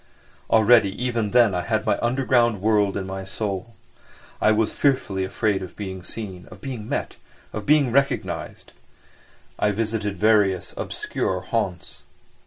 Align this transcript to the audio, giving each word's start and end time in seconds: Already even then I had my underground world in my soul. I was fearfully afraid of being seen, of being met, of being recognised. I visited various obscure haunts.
Already 0.49 0.99
even 0.99 1.29
then 1.29 1.53
I 1.53 1.61
had 1.61 1.85
my 1.85 1.99
underground 2.01 2.59
world 2.59 2.97
in 2.97 3.05
my 3.05 3.23
soul. 3.23 3.75
I 4.41 4.51
was 4.51 4.73
fearfully 4.73 5.23
afraid 5.23 5.61
of 5.61 5.75
being 5.75 6.01
seen, 6.01 6.47
of 6.49 6.59
being 6.59 6.89
met, 6.89 7.17
of 7.53 7.67
being 7.67 7.91
recognised. 7.91 8.71
I 9.59 9.69
visited 9.69 10.17
various 10.17 10.73
obscure 10.75 11.41
haunts. 11.41 12.01